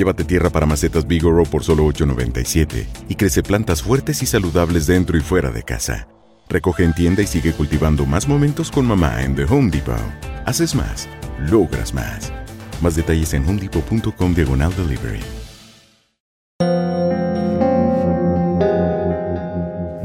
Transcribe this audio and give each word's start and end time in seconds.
Llévate 0.00 0.24
tierra 0.24 0.48
para 0.48 0.64
macetas 0.64 1.06
Bigoro 1.06 1.42
por 1.44 1.62
solo 1.62 1.84
$8.97 1.84 2.86
y 3.10 3.16
crece 3.16 3.42
plantas 3.42 3.82
fuertes 3.82 4.22
y 4.22 4.26
saludables 4.26 4.86
dentro 4.86 5.18
y 5.18 5.20
fuera 5.20 5.50
de 5.50 5.62
casa. 5.62 6.08
Recoge 6.48 6.84
en 6.84 6.94
tienda 6.94 7.20
y 7.20 7.26
sigue 7.26 7.52
cultivando 7.52 8.06
más 8.06 8.26
momentos 8.26 8.70
con 8.70 8.86
mamá 8.86 9.22
en 9.22 9.34
The 9.34 9.44
Home 9.44 9.70
Depot. 9.70 10.00
Haces 10.46 10.74
más, 10.74 11.06
logras 11.50 11.92
más. 11.92 12.32
Más 12.80 12.96
detalles 12.96 13.34
en 13.34 13.46
homedepot.com 13.46 14.34
diagonal 14.34 14.72
delivery. 14.74 15.20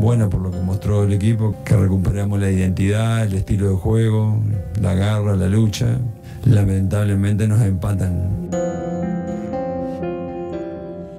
Bueno, 0.00 0.30
por 0.30 0.40
lo 0.40 0.50
que 0.50 0.60
mostró 0.60 1.04
el 1.04 1.12
equipo, 1.12 1.54
que 1.66 1.76
recuperamos 1.76 2.40
la 2.40 2.50
identidad, 2.50 3.26
el 3.26 3.34
estilo 3.34 3.68
de 3.68 3.76
juego, 3.76 4.42
la 4.80 4.94
garra, 4.94 5.36
la 5.36 5.48
lucha. 5.48 5.98
Lamentablemente 6.46 7.46
nos 7.46 7.60
empatan. 7.60 8.81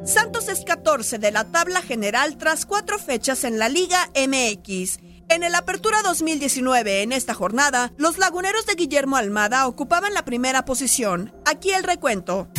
Santos 0.06 0.50
es 0.50 0.66
14 0.66 1.18
de 1.18 1.32
la 1.32 1.46
tabla 1.46 1.82
general 1.82 2.38
tras 2.38 2.66
cuatro 2.66 3.00
fechas 3.00 3.46
en 3.46 3.58
la 3.58 3.70
Liga 3.70 4.10
MX. 4.16 5.00
En 5.30 5.44
el 5.44 5.56
Apertura 5.56 6.02
2019, 6.02 7.04
en 7.04 7.14
esta 7.14 7.34
jornada, 7.34 7.94
los 7.96 8.18
laguneros 8.18 8.66
de 8.66 8.76
Guillermo 8.76 9.16
Almada 9.16 9.66
ocupaban 9.66 10.14
la 10.14 10.26
primera 10.26 10.66
posición. 10.66 11.34
Aquí 11.46 11.72
el 11.72 11.84
recuento. 11.84 12.50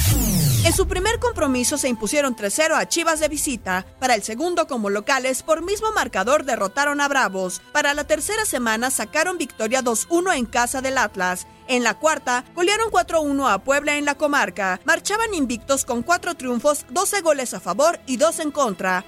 En 0.65 0.73
su 0.73 0.89
primer 0.89 1.19
compromiso 1.19 1.77
se 1.77 1.91
impusieron 1.91 2.35
3-0 2.35 2.75
a 2.75 2.89
Chivas 2.89 3.21
de 3.21 3.29
visita. 3.29 3.85
Para 4.01 4.15
el 4.15 4.23
segundo 4.23 4.67
como 4.67 4.89
locales, 4.89 5.43
por 5.43 5.63
mismo 5.63 5.93
marcador 5.93 6.47
derrotaron 6.47 7.03
a 7.03 7.09
Bravos. 7.09 7.61
Para 7.71 7.93
la 7.93 8.05
tercera 8.05 8.47
semana 8.47 8.91
sacaron 8.91 9.37
victoria 9.37 9.83
2-1 9.83 10.35
en 10.35 10.47
casa 10.47 10.81
del 10.81 10.97
Atlas. 10.97 11.47
En 11.69 11.85
la 11.85 11.99
cuarta, 11.99 12.47
golearon 12.55 12.91
4-1 12.91 13.53
a 13.53 13.63
Puebla 13.63 13.99
en 13.99 14.07
la 14.07 14.15
comarca. 14.15 14.81
Marchaban 14.87 15.35
invictos 15.35 15.85
con 15.85 16.03
4 16.03 16.35
triunfos, 16.35 16.87
12 16.89 17.21
goles 17.21 17.53
a 17.53 17.61
favor 17.61 18.01
y 18.07 18.17
2 18.17 18.39
en 18.39 18.51
contra. 18.51 19.05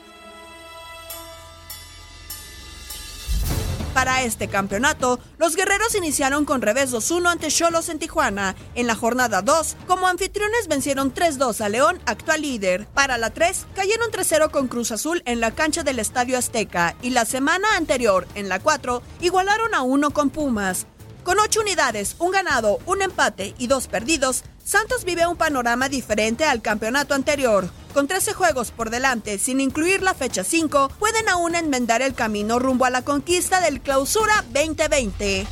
Para 4.06 4.22
este 4.22 4.47
campeonato, 4.47 5.19
los 5.37 5.56
guerreros 5.56 5.97
iniciaron 5.97 6.44
con 6.44 6.62
revés 6.62 6.93
2-1 6.93 7.28
ante 7.28 7.49
Cholos 7.49 7.89
en 7.89 7.99
Tijuana. 7.99 8.55
En 8.77 8.87
la 8.87 8.94
jornada 8.94 9.43
2, 9.43 9.77
como 9.89 10.06
anfitriones 10.06 10.69
vencieron 10.69 11.12
3-2 11.12 11.61
a 11.61 11.69
León, 11.69 12.00
actual 12.06 12.43
líder. 12.43 12.87
Para 12.95 13.19
la 13.19 13.31
3, 13.31 13.66
cayeron 13.75 14.12
3-0 14.12 14.53
con 14.53 14.69
Cruz 14.69 14.93
Azul 14.93 15.25
en 15.27 15.41
la 15.41 15.50
cancha 15.50 15.83
del 15.83 15.99
Estadio 15.99 16.39
Azteca. 16.39 16.95
Y 17.03 17.11
la 17.11 17.25
semana 17.25 17.66
anterior, 17.77 18.28
en 18.37 18.49
la 18.49 18.61
4, 18.61 19.03
igualaron 19.22 19.75
a 19.75 19.83
1 19.83 20.11
con 20.12 20.31
Pumas. 20.31 20.87
Con 21.25 21.41
8 21.41 21.62
unidades, 21.62 22.15
un 22.21 22.31
ganado, 22.31 22.78
un 22.87 23.03
empate 23.03 23.56
y 23.59 23.66
dos 23.66 23.89
perdidos, 23.89 24.45
Santos 24.65 25.05
vive 25.05 25.27
un 25.27 25.37
panorama 25.37 25.89
diferente 25.89 26.45
al 26.45 26.62
campeonato 26.62 27.15
anterior. 27.15 27.69
Con 27.97 28.09
13 28.09 28.34
juegos 28.34 28.73
por 28.73 28.91
delante, 28.91 29.39
sin 29.39 29.59
incluir 29.59 30.03
la 30.03 30.12
fecha 30.12 30.45
5, 30.45 30.91
pueden 30.99 31.31
aún 31.31 31.55
enmendar 31.55 32.03
el 32.03 32.12
camino 32.12 32.59
rumbo 32.59 32.84
a 32.84 32.91
la 32.91 33.01
conquista 33.01 33.62
del 33.62 33.81
Clausura 33.81 34.45
2020. 34.53 35.47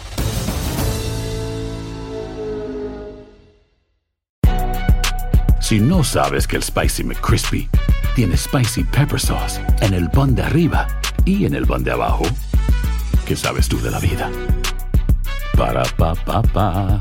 Si 5.59 5.81
no 5.81 6.05
sabes 6.05 6.47
que 6.47 6.57
el 6.57 6.63
Spicy 6.63 7.05
McCrispy 7.05 7.67
tiene 8.15 8.37
Spicy 8.37 8.85
Pepper 8.85 9.19
Sauce 9.19 9.59
en 9.81 9.95
el 9.95 10.11
pan 10.11 10.35
de 10.35 10.43
arriba 10.43 10.87
y 11.25 11.47
en 11.47 11.55
el 11.55 11.67
pan 11.67 11.83
de 11.83 11.93
abajo, 11.93 12.25
¿qué 13.27 13.37
sabes 13.37 13.71
tú 13.71 13.81
de 13.81 13.91
la 13.91 14.01
vida? 14.01 14.31
Para, 15.57 15.83
pa, 15.97 16.15
pa, 16.15 16.43
pa. 16.43 17.01